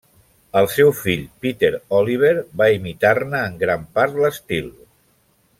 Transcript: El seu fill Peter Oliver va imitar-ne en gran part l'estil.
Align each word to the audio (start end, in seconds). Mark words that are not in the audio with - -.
El 0.61 0.69
seu 0.75 0.87
fill 0.99 1.21
Peter 1.43 1.71
Oliver 1.99 2.33
va 2.63 2.71
imitar-ne 2.79 3.45
en 3.51 3.63
gran 3.65 3.87
part 3.99 4.21
l'estil. 4.25 4.77